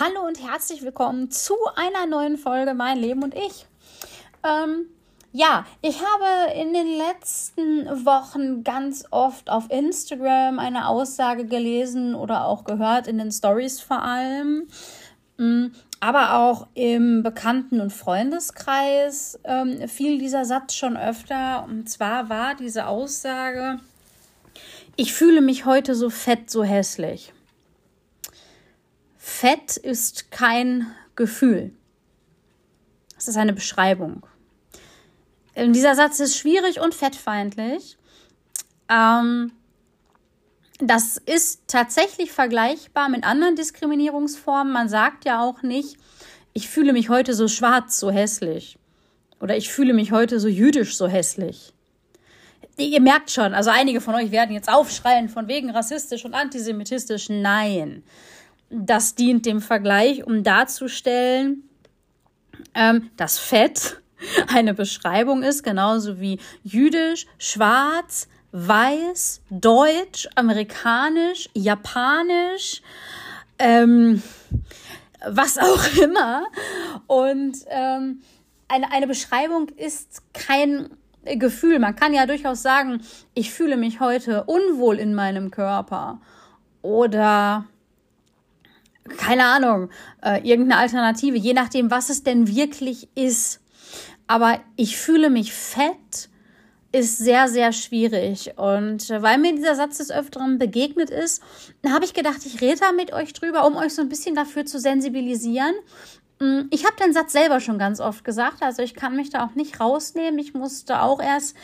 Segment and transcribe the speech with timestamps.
[0.00, 3.64] Hallo und herzlich willkommen zu einer neuen Folge Mein Leben und ich.
[4.42, 4.86] Ähm,
[5.30, 12.46] ja, ich habe in den letzten Wochen ganz oft auf Instagram eine Aussage gelesen oder
[12.46, 14.66] auch gehört in den Stories vor allem,
[15.36, 15.66] mm,
[16.00, 21.62] aber auch im Bekannten- und Freundeskreis ähm, fiel dieser Satz schon öfter.
[21.68, 23.78] Und zwar war diese Aussage,
[24.96, 27.33] ich fühle mich heute so fett, so hässlich.
[29.26, 31.72] Fett ist kein Gefühl.
[33.16, 34.26] Es ist eine Beschreibung.
[35.56, 37.96] Dieser Satz ist schwierig und fettfeindlich.
[38.90, 39.52] Ähm,
[40.78, 44.70] das ist tatsächlich vergleichbar mit anderen Diskriminierungsformen.
[44.70, 45.96] Man sagt ja auch nicht,
[46.52, 48.78] ich fühle mich heute so schwarz, so hässlich.
[49.40, 51.72] Oder ich fühle mich heute so jüdisch, so hässlich.
[52.76, 57.30] Ihr merkt schon, also einige von euch werden jetzt aufschreien von wegen rassistisch und antisemitistisch.
[57.30, 58.04] Nein
[58.70, 61.68] das dient dem Vergleich, um darzustellen,
[62.74, 64.00] ähm, dass Fett
[64.48, 72.82] eine Beschreibung ist, genauso wie jüdisch, schwarz, weiß, deutsch, amerikanisch, japanisch,
[73.58, 74.22] ähm,
[75.26, 76.46] was auch immer.
[77.06, 78.22] Und ähm,
[78.68, 80.90] eine, eine Beschreibung ist kein
[81.24, 81.78] Gefühl.
[81.78, 83.00] Man kann ja durchaus sagen,
[83.34, 86.20] ich fühle mich heute unwohl in meinem Körper.
[86.82, 87.64] Oder
[89.16, 89.90] keine Ahnung,
[90.22, 93.60] äh, irgendeine Alternative, je nachdem, was es denn wirklich ist.
[94.26, 96.30] Aber ich fühle mich fett,
[96.92, 98.52] ist sehr, sehr schwierig.
[98.56, 101.42] Und äh, weil mir dieser Satz des Öfteren begegnet ist,
[101.86, 104.64] habe ich gedacht, ich rede da mit euch drüber, um euch so ein bisschen dafür
[104.64, 105.74] zu sensibilisieren.
[106.40, 109.44] Mm, ich habe den Satz selber schon ganz oft gesagt, also ich kann mich da
[109.44, 110.38] auch nicht rausnehmen.
[110.38, 111.56] Ich musste auch erst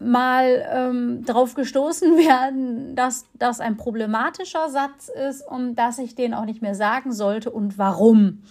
[0.00, 6.34] mal ähm, darauf gestoßen werden, dass das ein problematischer Satz ist und dass ich den
[6.34, 8.42] auch nicht mehr sagen sollte und warum.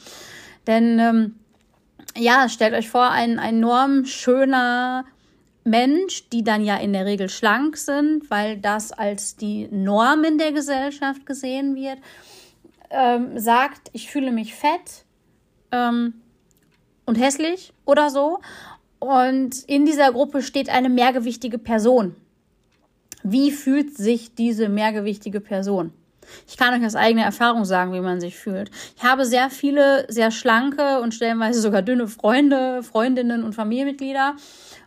[0.67, 1.35] Denn ähm,
[2.15, 5.05] ja, stellt euch vor, ein, enorm schöner
[5.63, 10.37] Mensch, die dann ja in der Regel schlank sind, weil das als die Norm in
[10.37, 11.97] der Gesellschaft gesehen wird,
[12.91, 15.05] ähm, sagt, ich fühle mich fett
[15.71, 16.13] ähm,
[17.05, 18.39] und hässlich oder so
[18.99, 22.15] und in dieser Gruppe steht eine mehrgewichtige Person.
[23.23, 25.93] Wie fühlt sich diese mehrgewichtige Person?
[26.47, 28.69] Ich kann euch aus eigener Erfahrung sagen, wie man sich fühlt.
[28.95, 34.35] Ich habe sehr viele, sehr schlanke und stellenweise sogar dünne Freunde, Freundinnen und Familienmitglieder.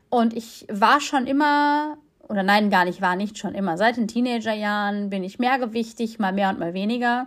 [0.08, 1.96] Und ich war schon immer,
[2.28, 3.76] oder nein, gar nicht, war nicht schon immer.
[3.76, 7.26] Seit den Teenagerjahren bin ich mehrgewichtig, mal mehr und mal weniger.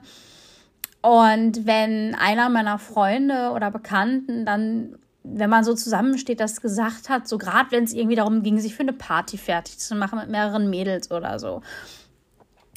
[1.02, 4.98] Und wenn einer meiner Freunde oder Bekannten dann
[5.28, 8.76] wenn man so zusammensteht, das gesagt hat, so gerade wenn es irgendwie darum ging, sich
[8.76, 11.62] für eine Party fertig zu machen mit mehreren Mädels oder so.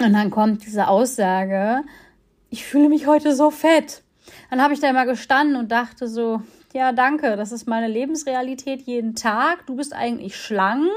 [0.00, 1.82] Und dann kommt diese Aussage,
[2.50, 4.02] ich fühle mich heute so fett.
[4.50, 6.40] Dann habe ich da immer gestanden und dachte so,
[6.74, 9.66] ja, danke, das ist meine Lebensrealität jeden Tag.
[9.66, 10.88] Du bist eigentlich schlank,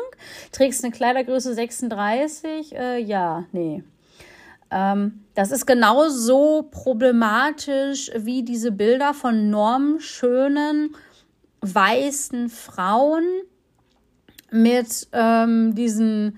[0.51, 2.75] trägst eine Kleidergröße 36.
[2.75, 3.83] Äh, ja, nee.
[4.69, 10.95] Ähm, das ist genauso problematisch wie diese Bilder von normschönen,
[11.61, 13.23] weißen Frauen
[14.51, 16.37] mit ähm, diesen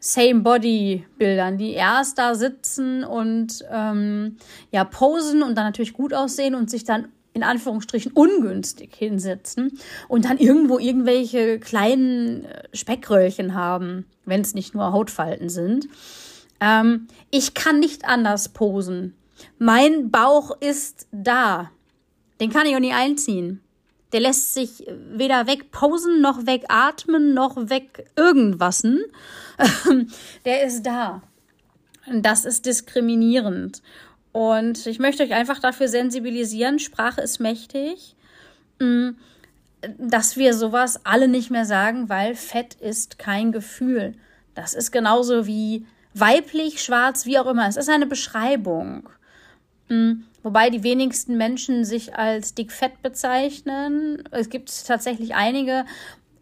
[0.00, 4.36] Same-Body-Bildern, die erst da sitzen und ähm,
[4.70, 10.24] ja posen und dann natürlich gut aussehen und sich dann in Anführungsstrichen ungünstig hinsetzen und
[10.26, 15.88] dann irgendwo irgendwelche kleinen äh, Speckröllchen haben, wenn es nicht nur Hautfalten sind.
[16.60, 19.14] Ähm, ich kann nicht anders posen.
[19.58, 21.70] Mein Bauch ist da.
[22.40, 23.60] Den kann ich auch nicht einziehen.
[24.14, 29.04] Der lässt sich weder wegposen, noch wegatmen, noch weg irgendwassen.
[30.44, 31.20] Der ist da.
[32.06, 33.82] Das ist diskriminierend.
[34.30, 38.14] Und ich möchte euch einfach dafür sensibilisieren, Sprache ist mächtig,
[38.78, 39.10] mm,
[39.98, 44.14] dass wir sowas alle nicht mehr sagen, weil Fett ist kein Gefühl.
[44.54, 47.66] Das ist genauso wie weiblich, schwarz, wie auch immer.
[47.66, 49.08] Es ist eine Beschreibung.
[50.42, 54.22] Wobei die wenigsten Menschen sich als dickfett bezeichnen.
[54.30, 55.84] Es gibt tatsächlich einige,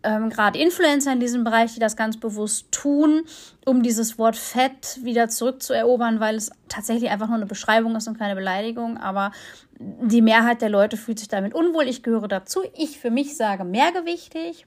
[0.02, 3.22] ähm, gerade Influencer in diesem Bereich, die das ganz bewusst tun,
[3.64, 8.18] um dieses Wort Fett wieder zurückzuerobern, weil es tatsächlich einfach nur eine Beschreibung ist und
[8.18, 8.96] keine Beleidigung.
[8.98, 9.32] Aber
[9.78, 11.88] die Mehrheit der Leute fühlt sich damit unwohl.
[11.88, 12.60] Ich gehöre dazu.
[12.76, 14.66] Ich für mich sage mehrgewichtig.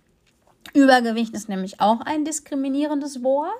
[0.74, 3.52] Übergewicht ist nämlich auch ein diskriminierendes Wort.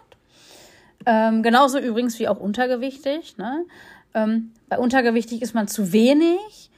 [1.06, 3.38] Ähm, genauso übrigens wie auch untergewichtig.
[3.38, 3.66] Ne?
[4.16, 6.72] Ähm, bei untergewichtig ist man zu wenig.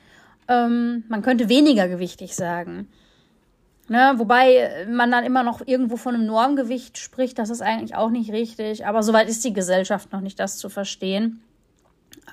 [0.49, 2.89] Ähm, man könnte weniger gewichtig sagen.
[3.89, 8.09] Ne, wobei man dann immer noch irgendwo von einem Normgewicht spricht, das ist eigentlich auch
[8.09, 8.85] nicht richtig.
[8.85, 11.41] Aber soweit ist die Gesellschaft noch nicht, das zu verstehen.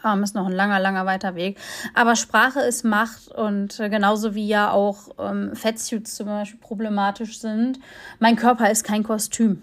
[0.05, 1.61] Ähm, ist noch ein langer, langer weiter Weg.
[1.95, 7.39] Aber Sprache ist Macht und äh, genauso wie ja auch ähm, Fettsuits zum Beispiel problematisch
[7.39, 7.79] sind.
[8.19, 9.63] Mein Körper ist kein Kostüm.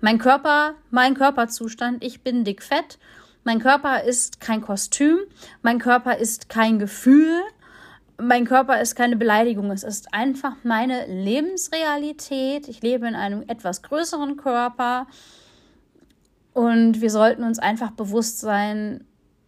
[0.00, 2.98] Mein Körper, mein Körperzustand, ich bin dickfett.
[3.44, 5.18] Mein Körper ist kein Kostüm.
[5.62, 7.40] Mein Körper ist kein Gefühl.
[8.20, 9.70] Mein Körper ist keine Beleidigung.
[9.70, 12.68] Es ist einfach meine Lebensrealität.
[12.68, 15.06] Ich lebe in einem etwas größeren Körper.
[16.54, 19.04] Und wir sollten uns einfach bewusst sein,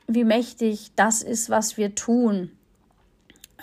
[0.08, 2.50] wie mächtig das ist, was wir tun.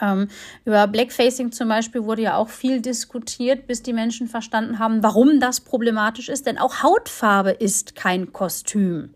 [0.01, 0.29] Ähm,
[0.65, 5.39] über Blackfacing zum Beispiel wurde ja auch viel diskutiert, bis die Menschen verstanden haben, warum
[5.39, 6.47] das problematisch ist.
[6.47, 9.13] Denn auch Hautfarbe ist kein Kostüm.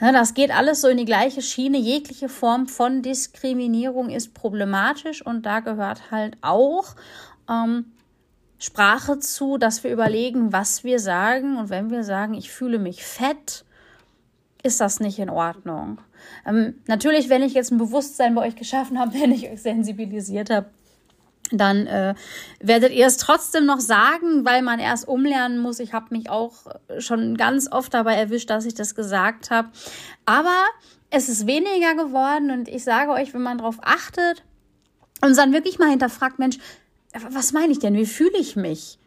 [0.00, 1.78] Ja, das geht alles so in die gleiche Schiene.
[1.78, 6.96] Jegliche Form von Diskriminierung ist problematisch und da gehört halt auch
[7.48, 7.92] ähm,
[8.58, 11.56] Sprache zu, dass wir überlegen, was wir sagen.
[11.56, 13.64] Und wenn wir sagen, ich fühle mich fett,
[14.62, 16.00] ist das nicht in Ordnung.
[16.46, 20.50] Ähm, natürlich, wenn ich jetzt ein Bewusstsein bei euch geschaffen habe, wenn ich euch sensibilisiert
[20.50, 20.70] habe,
[21.50, 22.14] dann äh,
[22.60, 25.78] werdet ihr es trotzdem noch sagen, weil man erst umlernen muss.
[25.78, 26.54] Ich habe mich auch
[26.98, 29.68] schon ganz oft dabei erwischt, dass ich das gesagt habe.
[30.24, 30.64] Aber
[31.10, 34.42] es ist weniger geworden und ich sage euch, wenn man darauf achtet
[35.20, 36.58] und dann wirklich mal hinterfragt, Mensch,
[37.30, 37.94] was meine ich denn?
[37.94, 38.98] Wie fühle ich mich?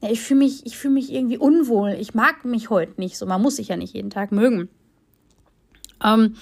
[0.00, 1.96] Ja, ich fühle mich, ich fühle mich irgendwie unwohl.
[2.00, 3.26] Ich mag mich heute nicht so.
[3.26, 4.68] Man muss sich ja nicht jeden Tag mögen.
[6.02, 6.34] Ähm,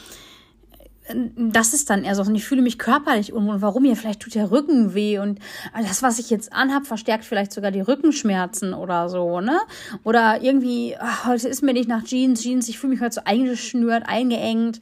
[1.36, 2.22] das ist dann eher so.
[2.22, 3.62] Und ich fühle mich körperlich unwohl.
[3.62, 3.96] Warum hier?
[3.96, 5.18] Vielleicht tut der Rücken weh.
[5.18, 5.38] Und
[5.74, 9.58] das, was ich jetzt anhab, verstärkt vielleicht sogar die Rückenschmerzen oder so, ne?
[10.04, 13.22] Oder irgendwie, ach, heute ist mir nicht nach Jeans, Jeans, ich fühle mich heute so
[13.24, 14.80] eingeschnürt, eingeengt.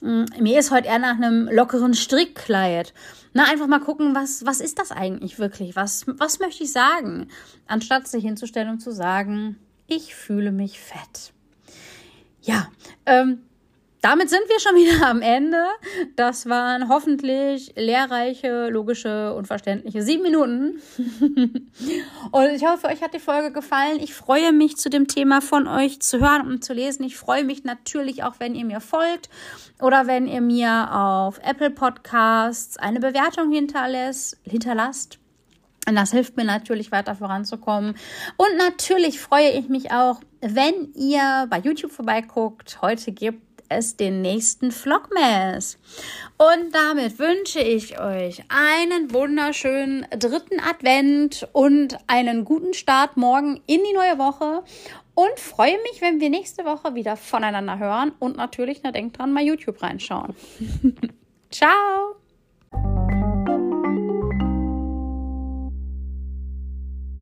[0.00, 2.92] Mm, mir ist heute eher nach einem lockeren Strickkleid.
[3.32, 5.76] Na, einfach mal gucken, was, was ist das eigentlich wirklich?
[5.76, 7.28] Was, was möchte ich sagen?
[7.66, 11.32] Anstatt sich hinzustellen und zu sagen, ich fühle mich fett.
[12.42, 12.68] Ja,
[13.06, 13.40] ähm,
[14.00, 15.64] damit sind wir schon wieder am Ende.
[16.16, 20.80] Das waren hoffentlich lehrreiche, logische und verständliche sieben Minuten.
[22.30, 23.98] und ich hoffe, euch hat die Folge gefallen.
[24.00, 27.04] Ich freue mich zu dem Thema von euch zu hören und zu lesen.
[27.04, 29.28] Ich freue mich natürlich auch, wenn ihr mir folgt
[29.80, 35.18] oder wenn ihr mir auf Apple Podcasts eine Bewertung hinterlässt, hinterlasst.
[35.88, 37.94] Und das hilft mir natürlich weiter voranzukommen.
[38.36, 42.82] Und natürlich freue ich mich auch, wenn ihr bei YouTube vorbeiguckt.
[42.82, 45.78] Heute gibt es den nächsten Vlogmas.
[46.36, 53.82] Und damit wünsche ich euch einen wunderschönen dritten Advent und einen guten Start morgen in
[53.82, 54.62] die neue Woche.
[55.14, 58.12] Und freue mich, wenn wir nächste Woche wieder voneinander hören.
[58.18, 60.34] Und natürlich, na, denkt dran, mal YouTube reinschauen.
[61.50, 62.17] Ciao!